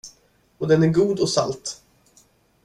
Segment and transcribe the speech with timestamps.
[0.57, 1.81] Och den är god och salt.